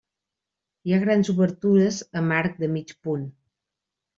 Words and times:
Hi 0.89 0.95
ha 0.95 0.99
grans 1.03 1.29
obertures 1.35 1.99
amb 2.23 2.37
arc 2.39 2.59
de 2.65 2.71
mig 2.79 2.95
punt. 3.09 3.29